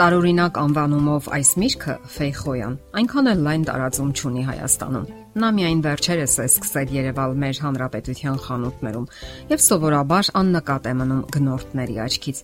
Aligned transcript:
Տարօրինակ 0.00 0.56
անվանումով 0.56 1.26
այս 1.36 1.48
միրգը 1.60 1.94
ֆեյխոյան 2.14 2.76
այնքան 3.00 3.26
էլ 3.32 3.40
լայն 3.46 3.64
տարածում 3.68 4.12
չունի 4.16 4.44
Հայաստանում։ 4.46 5.10
Նա 5.42 5.50
միայն 5.58 5.82
վերջերս 5.84 6.36
է 6.40 6.46
սկսել 6.48 6.94
Երևալ 6.94 7.36
մեր 7.42 7.60
հանրապետության 7.64 8.38
խանութներում 8.46 9.04
եւ 9.52 9.62
սովորաբար 9.66 10.32
աննկատ 10.40 10.88
է 10.88 10.94
մնում 11.02 11.20
գնորդների 11.36 12.00
աչքից։ 12.06 12.42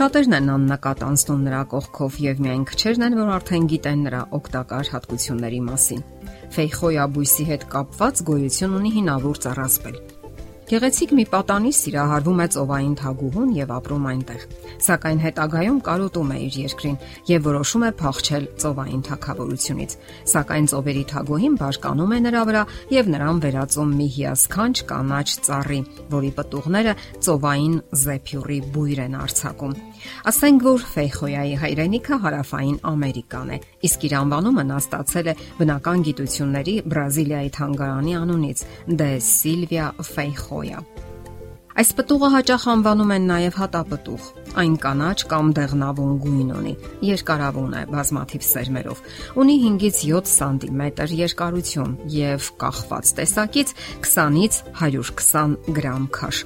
Շատերն 0.00 0.38
են 0.40 0.50
աննկատ 0.54 1.06
անցնում 1.10 1.44
նրա 1.50 1.62
կողքով 1.76 2.18
եւ 2.24 2.42
միայն 2.48 2.66
քչերն 2.72 3.06
են, 3.10 3.20
որ 3.20 3.36
արդեն 3.36 3.70
գիտեն 3.74 4.04
նրա 4.08 4.24
օգտակար 4.40 4.92
հատկությունների 4.96 5.62
մասին։ 5.68 6.04
Ֆեյխոյա 6.56 7.08
բույսի 7.20 7.48
հետ 7.52 7.70
կապված 7.76 8.26
գոյություն 8.32 8.76
ունի 8.80 8.98
հինավուրց 8.98 9.50
առասպել։ 9.52 10.13
Գեղեցիկ 10.64 11.10
մի 11.12 11.24
պատանի 11.28 11.70
սիրահարվում 11.76 12.38
է 12.40 12.44
ծովային 12.54 12.92
թագուհուն 12.96 13.50
եւ 13.52 13.72
ապրում 13.74 14.04
այնտեղ։ 14.10 14.44
Սակայն 14.84 15.18
հետագայում 15.20 15.80
կարոտում 15.84 16.30
է 16.32 16.38
իր 16.44 16.54
երկրին 16.62 16.96
եւ 17.28 17.42
որոշում 17.44 17.84
է 17.84 17.90
փախչել 18.00 18.46
ծովային 18.64 19.02
թակավորությունից։ 19.08 19.96
Սակայն 20.32 20.68
ծովերի 20.72 21.04
թագուհին 21.12 21.58
բարկանում 21.60 22.14
է 22.16 22.20
նրա 22.24 22.42
վրա 22.48 22.62
եւ 22.96 23.10
նրան 23.12 23.42
վերածում 23.44 23.92
մի 24.00 24.08
հիասքանչ 24.16 24.76
կանաչ 24.88 25.28
ծառի, 25.44 25.80
որի 26.16 26.30
պտուղները 26.40 26.96
ծովային 27.28 27.76
զեփյուրի 28.04 28.58
բույր 28.72 29.04
են 29.04 29.18
արձակում։ 29.20 29.76
Ասենք 30.32 30.64
որ 30.64 30.82
Ֆեյխոյայի 30.94 31.54
հայրենիքը 31.60 32.16
հարավային 32.24 32.78
Ամերիկան 32.88 33.52
է, 33.54 33.58
իսկ 33.88 34.04
իր 34.08 34.14
անվանումը 34.20 34.64
նա 34.68 34.80
ստացել 34.84 35.30
է 35.32 35.34
բնական 35.60 36.04
գիտությունների 36.08 36.74
Բրազիլիայի 36.92 37.52
թանգարանի 37.56 38.16
անունից՝ 38.20 38.64
Դե 39.00 39.10
Սիլվիա 39.28 39.86
Ֆեյխոյա։ 40.54 40.82
Այս 41.74 41.88
պտուղը 41.98 42.28
հաճախ 42.30 42.64
անվանում 42.70 43.12
են 43.14 43.24
նաև 43.26 43.56
հատապտուղ։ 43.58 44.26
Այն 44.62 44.74
կանաչ 44.84 45.16
կամ 45.32 45.48
դեղնավուն 45.58 46.12
գույն 46.22 46.52
ունի, 46.54 46.74
երկարավուն 47.08 47.74
է 47.74 47.82
բազմաթիվ 47.90 48.46
սերմերով։ 48.48 49.02
Ունի 49.42 49.56
5-ից 49.64 49.98
7 50.06 50.30
սանտիմետր 50.34 51.14
երկարություն 51.24 51.96
եւ 52.14 52.50
կախված 52.62 53.14
տեսակից 53.18 53.74
20-ից 54.06 54.60
120 54.78 55.72
գրամ 55.74 56.10
քաշ։ 56.14 56.44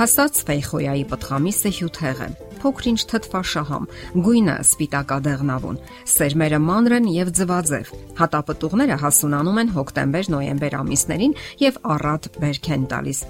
Հասած 0.00 0.46
ֆեյխոյայի 0.48 1.04
պտղամիսը 1.12 1.74
հյութեղ 1.80 2.24
է 2.24 2.36
փոքրինչ 2.60 3.00
թթվաշահամ, 3.10 3.88
գույնը 4.26 4.56
սպիտակադեղնավուն, 4.64 5.80
սերմերը 6.14 6.60
մանր 6.66 6.94
են 7.00 7.08
եւ 7.14 7.32
ձվաձև։ 7.40 7.92
Հատապտուղները 8.20 8.96
հասունանում 9.00 9.60
են 9.60 9.72
հոկտեմբեր-նոյեմբեր 9.76 10.76
ամիսներին 10.80 11.36
եւ 11.60 11.78
առատ 11.94 12.28
բերք 12.40 12.70
են 12.76 12.84
տալիս։ 12.90 13.20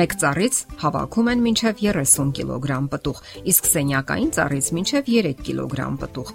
Մեկ 0.00 0.16
ծառից 0.20 0.60
հավաքում 0.80 1.30
են 1.30 1.44
մինչև 1.46 1.82
30 1.84 2.32
կիլոգրամ 2.40 2.88
պտուղ, 2.90 3.22
իսկ 3.50 3.70
սենյակային 3.70 4.30
ծառից 4.36 4.70
մինչև 4.80 5.10
3 5.10 5.44
կիլոգրամ 5.50 5.98
պտուղ։ 6.00 6.32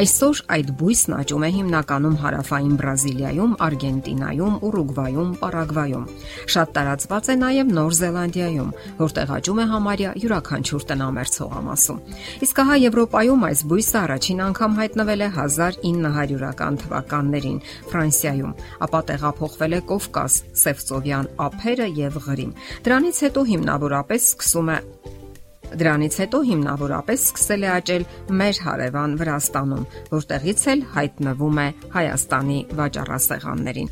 Այսօր 0.00 0.42
այդ 0.58 0.72
բույսն 0.80 1.16
աճում 1.18 1.44
է 1.48 1.50
հիմնականում 1.58 2.16
հարավային 2.22 2.76
Բրազիլիայում, 2.78 3.52
Արգենտինայում, 3.68 4.58
Ուրուգվայում, 4.68 5.30
Պարագվայում։ 5.42 6.08
Շատ 6.56 6.74
տարածված 6.78 7.28
է 7.28 7.38
նաև 7.44 7.74
Նոր 7.78 7.98
Զելանդիայում, 7.98 8.74
որտեղ 9.04 9.34
աճում 9.38 9.62
է 9.62 9.68
համարյա 9.74 10.14
յուրաքանչյուր 10.24 10.88
տնամերձ 10.92 11.38
Ամերիկայում։ 11.98 12.44
Իսկ 12.44 12.60
հա 12.68 12.76
Եվրոպայում 12.78 13.44
այս 13.48 13.60
բույսը 13.70 13.98
առաջին 13.98 14.40
անգամ 14.46 14.72
հայտնվել 14.78 15.20
է 15.26 15.28
1900-ական 15.34 16.78
թվականներին 16.82 17.58
Ֆրանսիայում, 17.90 18.56
ապա 18.86 19.00
տեղափոխվել 19.08 19.76
է 19.78 19.80
Կովկաս, 19.90 20.34
Սևծովյան 20.62 21.30
ափերը 21.48 21.88
եւ 21.98 22.18
Ղրիմ։ 22.28 22.52
Դրանից 22.86 23.22
հետո 23.26 23.46
հիմնավորապես 23.52 24.28
սկսում 24.32 24.74
է 24.74 24.78
Դրանից 25.68 26.14
հետո 26.22 26.38
հիմնավորապես 26.48 27.24
սկսել 27.28 27.64
է 27.66 27.68
աճել 27.74 28.04
մեր 28.40 28.60
հարևան 28.64 29.16
Վրաստանում, 29.20 29.84
որտեղից 30.14 30.62
էլ 30.72 30.84
հայտնվում 30.94 31.58
է 31.60 31.66
Հայաստանի 31.98 32.58
վաճառասեղաններին։ 32.78 33.90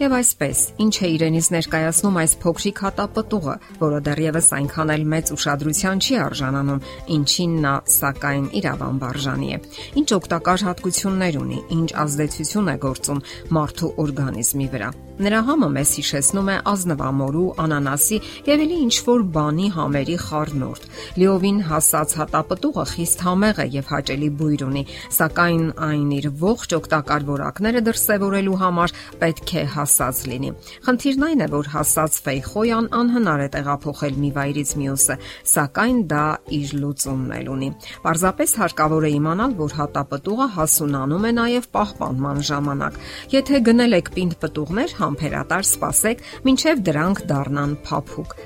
Եվ 0.00 0.16
այսպես, 0.18 0.62
ինչ 0.84 0.94
է 0.94 1.08
իրենից 1.14 1.48
ներկայացնում 1.54 2.18
այս 2.24 2.34
փոքրիկ 2.44 2.82
հատապտուղը, 2.84 3.56
որը 3.84 4.00
դեռևս 4.08 4.50
այնքան 4.58 4.92
էլ 4.94 5.06
մեծ 5.14 5.32
ուշադրության 5.36 6.04
չի 6.04 6.18
արժանանում, 6.24 6.84
ինչին 7.18 7.56
նա 7.64 7.74
սակայն 7.94 8.46
իրավամբարժանի 8.60 9.48
է։ 9.54 9.62
Ինչ 10.02 10.08
օգտակար 10.18 10.68
հատկություններ 10.68 11.40
ունի, 11.44 11.64
ինչ 11.78 11.88
ազդեցություն 12.04 12.70
է 12.74 12.76
գործում 12.84 13.24
մարդու 13.58 13.92
օրգանիզմի 14.04 14.70
վրա։ 14.74 14.94
Նրա 15.14 15.40
համը 15.46 15.66
մեզ 15.70 15.90
հիշեցնում 15.94 16.48
է 16.50 16.54
ազնվամորու, 16.66 17.50
անանասի 17.62 18.16
եւ 18.48 18.62
ելի 18.64 18.78
ինչ 18.82 18.94
որ 19.06 19.20
բանի 19.36 19.68
համերի 19.76 20.16
խառնուրդ։ 20.24 20.88
Լիովին 21.22 21.60
հասած 21.68 22.14
հատապտուղը 22.18 22.86
խիստ 22.90 23.22
համեղ 23.26 23.60
է 23.62 23.66
եւ 23.76 23.92
հաճելի 23.94 24.30
բույր 24.42 24.64
ունի, 24.66 24.82
սակայն 25.14 25.62
այն 25.86 26.10
իր 26.18 26.26
ողջ 26.42 26.74
օգտակար 26.80 27.26
որակները 27.30 27.84
դրսևորելու 27.86 28.58
համար 28.64 28.96
պետք 29.22 29.53
պետք 29.54 29.70
է 29.70 29.70
հասած 29.74 30.20
լինի։ 30.28 30.50
Խնդիրն 30.84 31.24
այն 31.24 31.42
է, 31.44 31.46
որ 31.52 31.68
հասած 31.74 32.16
ֆեյխոյան 32.24 32.86
անհնար 32.98 33.42
է 33.44 33.48
տեղափոխել 33.54 34.16
մի 34.22 34.30
վայրից 34.34 34.70
մյուսը, 34.80 35.16
սակայն 35.54 35.98
դա 36.10 36.24
իր 36.58 36.72
լուծումն 36.82 37.34
էլ 37.38 37.50
ունի։ 37.54 37.68
Պարզապես 38.04 38.54
հարկավոր 38.62 39.04
է 39.04 39.10
իմանալ, 39.14 39.54
որ 39.62 39.76
հատապտուղը 39.78 40.48
հասունանում 40.58 41.24
է 41.24 41.32
նաև 41.38 41.68
պահպանման 41.74 42.42
ժամանակ։ 42.50 42.98
Եթե 43.34 43.62
գնել 43.68 43.98
եք 44.00 44.10
պինդ 44.14 44.34
պտուղներ, 44.42 44.96
համբերատար 45.04 45.68
սպասեք, 45.70 46.26
մինչև 46.48 46.82
դրանք 46.90 47.22
դառնան 47.30 47.78
փափուկ։ 47.86 48.36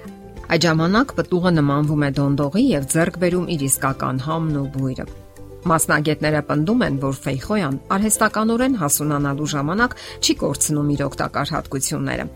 Այդ 0.49 0.65
ժամանակ 0.65 1.17
պտուղը 1.17 1.51
նմանվում 1.61 2.05
է 2.09 2.13
դոնդողի 2.19 2.69
եւ 2.73 2.93
ձեռք 2.97 3.19
բերում 3.25 3.49
իր 3.57 3.65
իսկական 3.69 4.23
համն 4.29 4.61
ու 4.65 4.69
բույրը։ 4.77 5.28
Մասնագետները 5.67 6.45
պնդում 6.49 6.85
են, 6.87 7.01
որ 7.03 7.19
ֆեյխոյան 7.25 7.81
արհեստականորեն 7.97 8.79
հասունանալու 8.79 9.51
ժամանակ 9.55 9.99
չի 10.23 10.39
կորցնում 10.45 10.95
իր 10.95 11.05
օգտակար 11.09 11.53
հատկությունները։ 11.57 12.27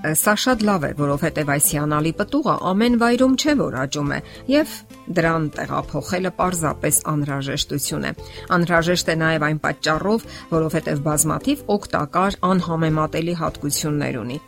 Սա 0.00 0.32
շատ 0.40 0.62
լավ 0.64 0.84
է, 0.88 0.90
որովհետև 0.96 1.50
այս 1.52 1.66
հիանալի 1.74 2.12
պտուղը 2.16 2.52
ամեն 2.70 2.94
վայրում 3.02 3.34
չէ 3.36 3.54
որ 3.60 3.74
աճում 3.82 4.12
է 4.16 4.20
եւ 4.48 4.76
դրան 5.18 5.48
տեղափոխելը 5.56 6.32
պարզապես 6.40 7.00
անհրաժեշտություն 7.12 8.06
է։ 8.08 8.12
Անհրաժեշտ 8.56 9.12
է 9.12 9.16
նաեւ 9.20 9.44
այն 9.50 9.60
պատճառով, 9.66 10.24
որովհետև 10.56 11.04
բազմաթիվ 11.10 11.66
օգտակար 11.76 12.38
անհամեմատելի 12.48 13.36
հատկություններ 13.44 14.18
ունի։ 14.24 14.40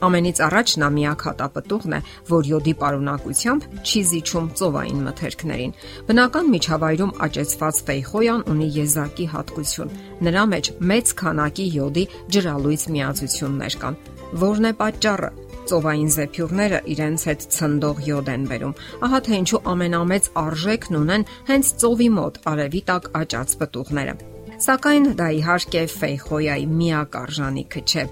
Ամենից 0.00 0.38
առաջ 0.46 0.72
նա 0.80 0.88
միակ 0.96 1.22
հատապտուղն 1.28 1.94
է, 1.96 2.00
որ 2.30 2.46
յոդի 2.50 2.72
պարունակությամբ 2.80 3.66
չի 3.84 4.00
զիջում 4.10 4.46
ծովային 4.60 5.02
մթերքներին։ 5.06 5.74
Բնական 6.08 6.48
միջավայրում 6.54 7.12
աճեցված 7.26 7.82
ֆեյխոյան 7.90 8.44
ունի 8.54 8.68
եզակի 8.80 9.26
հատկություն։ 9.34 9.92
Նրա 10.24 10.44
մեջ 10.54 10.72
մեծ 10.90 11.14
քանակի 11.20 11.66
յոդի 11.76 12.04
ջրալույց 12.32 12.88
միացություններ 12.96 13.78
կան։ 13.84 14.00
Որն 14.40 14.70
է 14.70 14.72
պատճառը? 14.80 15.30
Ծովային 15.70 16.10
զեփյուռները 16.16 16.78
իրենց 16.94 17.24
հետ 17.30 17.46
ցնդող 17.54 18.00
յոդ 18.08 18.30
են 18.32 18.48
բերում։ 18.50 18.76
Ահա 19.06 19.20
թե 19.28 19.38
ինչու 19.44 19.62
ամենամեծ 19.74 20.30
արժեքն 20.40 21.00
ունեն 21.04 21.28
հենց 21.52 21.72
ծովի 21.84 22.10
մոտ 22.16 22.42
արևի 22.50 22.82
տակ 22.90 23.10
աճած 23.20 23.56
պտուղները 23.60 24.14
սակայն 24.60 25.06
դա 25.16 25.26
իհարկե 25.38 25.82
Ֆեյխոյայի 25.88 26.64
միակ 26.68 27.14
արժանիքը 27.20 27.80
չէ։ 27.88 28.02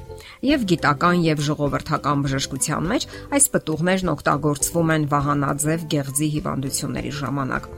Եվ 0.48 0.62
գիտական 0.70 1.18
եւ 1.26 1.42
ժողովրդական 1.48 2.22
բժշկության 2.24 2.88
մեջ 2.92 3.06
այս 3.36 3.48
պտուղներն 3.56 4.12
օգտագործվում 4.14 4.92
են 4.94 5.04
վահանաձև 5.12 5.84
գեղձի 5.92 6.28
հիվանդությունների 6.38 7.12
ժամանակ։ 7.18 7.68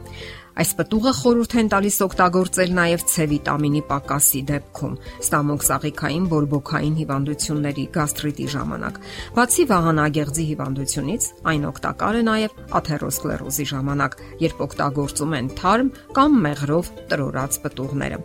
Այս 0.61 0.75
պտուղը 0.77 1.11
խորհուրդ 1.17 1.55
են 1.57 1.69
տալիս 1.73 1.95
օգտագործել 2.05 2.73
նաև 2.77 3.03
C 3.09 3.25
վիտամինի 3.31 3.81
պակասի 3.89 4.41
դեպքում, 4.51 4.97
ստամոք 5.25 5.63
սաղիքային 5.65 6.27
բորբոքային 6.29 6.99
հիվանդությունների 7.01 7.85
գաստրիտի 7.95 8.49
ժամանակ։ 8.55 8.99
Բացի 9.39 9.65
վահանագեղձի 9.71 10.45
հիվանդությունից, 10.51 11.29
այն 11.49 11.65
օգտակար 11.71 12.19
է 12.21 12.23
նաև 12.29 12.61
աթերոսկլերոզի 12.77 13.67
ժամանակ, 13.73 14.19
երբ 14.45 14.61
օգտագործում 14.69 15.37
են 15.41 15.51
թարմ 15.65 15.93
կամ 16.21 16.37
մեղրով 16.45 16.93
տրորած 17.09 17.61
պտուղները։ 17.65 18.19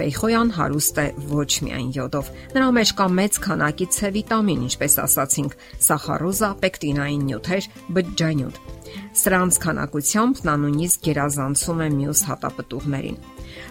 Ֆեյխոյան 0.00 0.54
հարուստ 0.58 0.98
է 0.98 1.08
ոչ 1.38 1.50
միայն 1.70 1.90
յոդով, 2.00 2.32
նրա 2.56 2.70
մեջ 2.82 2.94
կա 2.98 3.06
մեծ 3.20 3.38
քանակի 3.46 3.86
C 3.94 4.10
վիտամին, 4.18 4.66
ինչպես 4.72 4.98
ասացինք, 5.06 5.60
սախարոզա, 5.86 6.50
պեկտինային 6.66 7.28
նյութեր, 7.30 7.70
բջջանյութ 7.94 8.75
Սրանց 9.16 9.58
քանակությամբ 9.62 10.42
նա 10.46 10.54
նույնիսկ 10.66 11.06
գերազանցում 11.06 11.82
է 11.86 11.88
մյուս 11.96 12.20
հատապտուղներին։ 12.30 13.18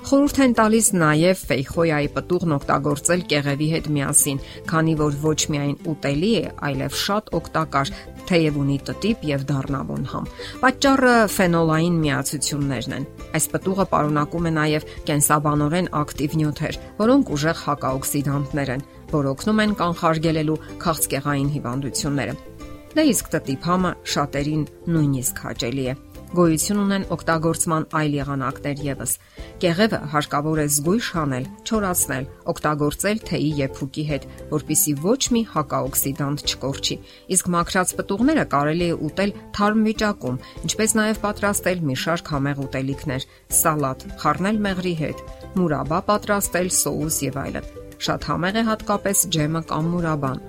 Խորհուրդ 0.05 0.39
են 0.45 0.53
տալիս 0.57 0.87
նաև 1.01 1.41
ֆեյխոյայի 1.49 2.09
պտուղն 2.15 2.53
օգտագործել 2.55 3.23
կեղևի 3.31 3.67
հետ 3.73 3.87
միասին, 3.95 4.41
քանի 4.69 4.93
որ 5.01 5.17
ոչ 5.25 5.39
միայն 5.53 5.75
ուտելի 5.91 6.31
է, 6.39 6.43
այլև 6.69 6.97
շատ 7.01 7.31
օգտակար, 7.39 7.91
թեև 8.29 8.59
ունի 8.61 8.77
տտիպ 8.89 9.25
եւ 9.29 9.45
դառնավուն 9.51 10.07
համ։ 10.13 10.29
Պատճառը 10.63 11.15
ֆենոլային 11.35 11.99
միացություններն 12.05 12.97
են։ 12.97 13.07
Այս 13.35 13.47
պտուղը 13.53 13.85
պարունակում 13.93 14.49
է 14.49 14.53
նաև 14.55 14.89
կենսաբանորեն 15.09 15.91
ակտիվ 16.05 16.35
նյութեր, 16.41 16.81
որոնք 17.05 17.31
ուժեղ 17.35 17.63
հակաօքսիդանտներ 17.65 18.73
են, 18.75 18.85
որ 19.15 19.31
օգնում 19.35 19.63
են 19.65 19.77
կանխարգելելու 19.81 20.61
քաղցկեղային 20.85 21.55
հիվանդությունները։ 21.55 22.54
Դա 22.95 23.03
իսկ 23.11 23.25
տտիփամը 23.33 23.89
շատերին 24.07 24.61
նույնիսկ 24.87 25.39
հաճելի 25.43 25.87
է։ 25.91 25.95
գոյություն 26.35 26.77
ունեն 26.79 27.05
օգտագործման 27.11 27.85
այլ 27.99 28.15
եղանակներ 28.15 28.83
եւս։ 28.85 29.15
Կեղևը 29.63 29.99
հարկավոր 30.13 30.61
է 30.63 30.65
զգույշ 30.75 31.09
հանել, 31.15 31.49
չորացնել, 31.67 32.27
օգտագործել 32.53 33.21
թեյի 33.29 33.51
եւ 33.59 33.75
փուկի 33.79 34.05
հետ, 34.09 34.27
որpիսի 34.55 34.95
ոչ 35.03 35.19
մի 35.35 35.43
հակաօքսիդանտ 35.51 36.45
չկորչի։ 36.55 36.97
Իսկ 37.35 37.51
մաքրած 37.55 37.93
պտուղները 37.99 38.45
կարելի 38.55 38.87
է 38.87 38.97
ուտել 39.11 39.35
թարմ 39.59 39.85
վիճակում, 39.91 40.41
ինչպես 40.71 40.97
նաեւ 41.03 41.23
պատրաստել 41.27 41.85
մի 41.91 41.95
շարք 42.05 42.35
համեղ 42.35 42.65
ուտելիքներ՝ 42.65 43.29
սալատ, 43.59 44.09
խառնել 44.23 44.61
մեղրի 44.71 44.95
հետ, 45.03 45.25
մուրաբա 45.59 46.03
պատրաստել, 46.15 46.75
սոուս 46.79 47.23
եւ 47.27 47.41
այլն։ 47.43 47.71
Շատ 48.05 48.29
համեղ 48.31 48.59
է 48.59 48.67
հատկապես 48.71 49.27
ջեմը 49.35 49.67
կամ 49.71 49.91
մուրաբան։ 49.95 50.45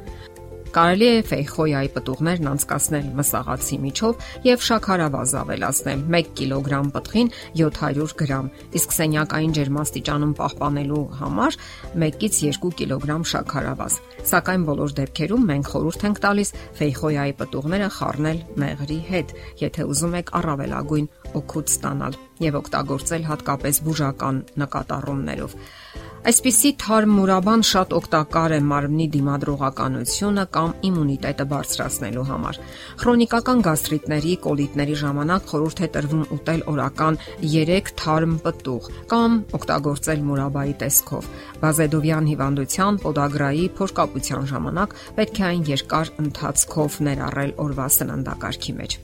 Կարելի 0.77 1.07
է 1.09 1.21
ֆեյխոյայի 1.25 1.89
պտուղներն 1.95 2.49
անցկացնել 2.51 3.07
մսաղացի 3.17 3.77
միջով 3.81 4.25
եւ 4.45 4.65
շաքարավազ 4.67 5.31
ավելացնել 5.41 6.03
1 6.19 6.27
կիլոգրամ 6.37 6.91
պտղին 6.97 7.31
700 7.61 8.13
գրամ, 8.21 8.51
իսկ 8.77 8.93
սենյակային 8.97 9.55
ջերմաստիճանում 9.57 10.35
պահպանելու 10.37 11.01
համար 11.23 11.57
1-ից 11.97 12.37
2 12.61 12.73
կիլոգրամ 12.83 13.25
շաքարավազ։ 13.33 13.99
Սակայն 14.37 14.67
բոլոր 14.69 14.95
դեպքերում 15.01 15.49
մենք 15.57 15.71
խորհուրդ 15.73 16.07
ենք 16.11 16.21
տալիս 16.27 16.53
ֆեյխոյայի 16.77 17.37
պտուղները 17.41 17.89
խառնել 17.97 18.43
մեղրի 18.61 19.01
հետ, 19.17 19.37
եթե 19.65 19.89
ուզում 19.97 20.19
եք 20.21 20.35
առավելագույն 20.45 21.09
օգուտ 21.41 21.73
ստանալ 21.73 22.21
եւ 22.45 22.61
օգտագործել 22.61 23.31
հատկապես 23.33 23.81
բուժական 23.87 24.45
նկատառումներով։ 24.61 25.57
Այսպիսի 26.27 26.71
թարմ 26.83 27.13
մուրաբան 27.21 27.61
շատ 27.69 27.93
օգտակար 27.95 28.53
է 28.57 28.59
մարմնի 28.67 29.05
դիմադրողականությունը 29.15 30.45
կամ 30.57 30.73
իմունիտետը 30.89 31.45
բարձրացնելու 31.53 32.25
համար։ 32.31 32.59
Խրոնիկական 33.03 33.63
գաստրիտների, 33.67 34.33
կոլիտների 34.47 34.97
ժամանակ 35.03 35.47
խորհուրդ 35.53 35.83
է 35.87 35.89
տրվում 35.97 36.25
ուտել 36.37 36.65
օրական 36.73 37.21
3 37.45 37.95
թարմ 38.03 38.35
պտուղ 38.43 38.91
կամ 39.15 39.39
օգտագործել 39.61 40.27
մուրաբայի 40.33 40.75
տեսքով։ 40.83 41.31
Բազեդովյան 41.63 42.29
հիվանդության, 42.35 43.01
պոդագրայի, 43.07 43.65
փոշկապության 43.79 44.51
ժամանակ 44.51 44.99
պետք 45.23 45.39
է 45.39 45.47
այն 45.47 45.65
երկար 45.71 46.13
ընթացքով 46.27 47.01
ներառել 47.07 47.57
օրվա 47.71 47.89
սննդակարգի 48.01 48.79
մեջ։ 48.83 49.01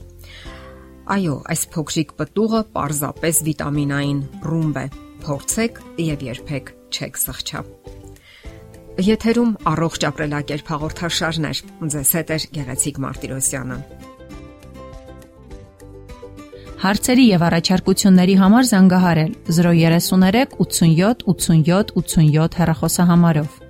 Այո, 1.13 1.39
այս 1.55 1.65
փոքրիկ 1.71 2.13
պտուղը 2.19 2.63
պարզապես 2.75 3.43
վիտամինային 3.47 4.23
ռումբ 4.51 4.79
է։ 4.83 4.87
Փորձեք 5.23 5.83
եւ 6.03 6.31
երբեք 6.33 6.77
չեք 6.93 7.19
սխչա։ 7.23 7.63
Եթերում 9.03 9.51
առողջ 9.73 10.03
ապրելակերպ 10.09 10.67
հաղորդաշարներ։ 10.73 11.61
Ձեզ 11.93 12.11
հետ 12.19 12.33
է 12.33 12.37
Գեղեցիկ 12.57 12.99
Մարտիրոսյանը։ 13.03 13.77
Հարցերի 16.83 17.25
եւ 17.31 17.43
առաջարկությունների 17.47 18.33
համար 18.43 18.65
զանգահարել 18.69 19.33
033 19.57 20.57
87 20.59 21.23
87 21.31 21.93
87 21.95 22.57
հեռախոսահամարով։ 22.59 23.62